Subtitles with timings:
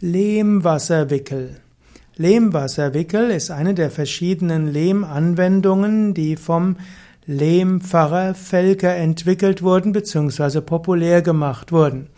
[0.00, 1.56] Lehmwasserwickel.
[2.14, 6.76] Lehmwasserwickel ist eine der verschiedenen Lehmanwendungen, die vom
[7.26, 10.60] Lehmpfarrer Felker entwickelt wurden bzw.
[10.60, 12.10] populär gemacht wurden.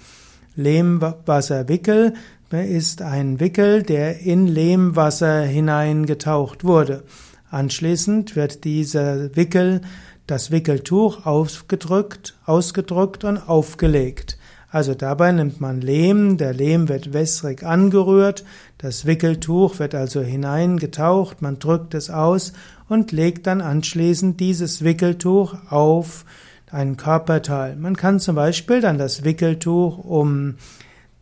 [0.56, 2.12] Lehmwasserwickel
[2.50, 7.04] ist ein Wickel, der in Lehmwasser hineingetaucht wurde.
[7.50, 9.80] Anschließend wird dieser Wickel,
[10.26, 14.36] das Wickeltuch ausgedrückt, ausgedrückt und aufgelegt.
[14.70, 18.44] Also dabei nimmt man Lehm, der Lehm wird wässrig angerührt,
[18.78, 22.52] das Wickeltuch wird also hineingetaucht, man drückt es aus
[22.88, 26.24] und legt dann anschließend dieses Wickeltuch auf
[26.70, 27.74] ein Körperteil.
[27.74, 30.54] Man kann zum Beispiel dann das Wickeltuch um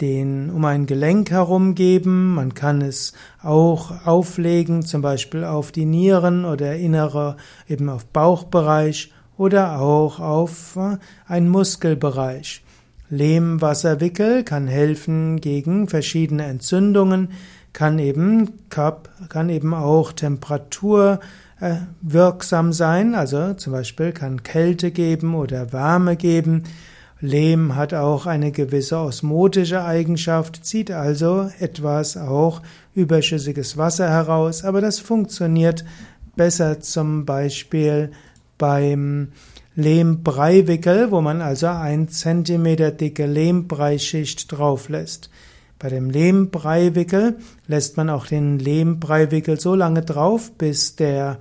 [0.02, 2.34] den, um ein Gelenk herum geben.
[2.34, 7.36] Man kann es auch auflegen, zum Beispiel auf die Nieren oder innere,
[7.66, 12.62] eben auf Bauchbereich oder auch auf äh, einen Muskelbereich.
[13.10, 17.30] Lehmwasserwickel kann helfen gegen verschiedene Entzündungen,
[17.72, 21.20] kann eben, kann eben auch Temperatur
[21.60, 26.64] äh, wirksam sein, also zum Beispiel kann Kälte geben oder Wärme geben.
[27.20, 32.62] Lehm hat auch eine gewisse osmotische Eigenschaft, zieht also etwas auch
[32.94, 35.84] überschüssiges Wasser heraus, aber das funktioniert
[36.36, 38.12] besser zum Beispiel
[38.56, 39.32] beim
[39.78, 45.30] Lehmbreiwickel, wo man also ein Zentimeter dicke Lehmbreischicht drauf lässt.
[45.78, 51.38] Bei dem Lehmbreiwickel lässt man auch den Lehmbreiwickel so lange drauf, bis der,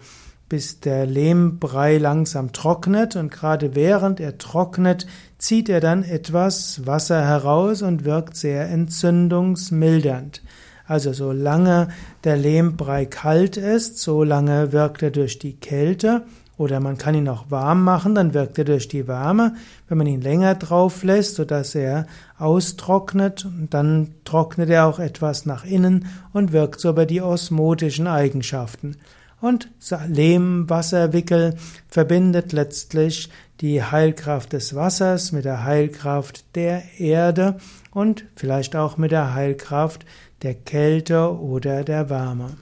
[0.50, 5.08] bis der Lehmbrei langsam trocknet und gerade während er trocknet,
[5.40, 10.44] zieht er dann etwas Wasser heraus und wirkt sehr entzündungsmildernd.
[10.86, 11.88] Also solange
[12.24, 16.24] der Lehmbrei kalt ist, solange wirkt er durch die Kälte
[16.58, 19.56] oder man kann ihn auch warm machen, dann wirkt er durch die Wärme.
[19.88, 25.66] Wenn man ihn länger drauf lässt, sodass er austrocknet, dann trocknet er auch etwas nach
[25.66, 28.98] innen und wirkt so über die osmotischen Eigenschaften.
[29.40, 29.70] Und
[30.08, 31.56] Lehmwasserwickel
[31.88, 33.30] verbindet letztlich
[33.62, 37.58] die Heilkraft des Wassers mit der Heilkraft der Erde
[37.92, 40.06] und vielleicht auch mit der Heilkraft
[40.42, 42.58] der Kälte oder der Wärme.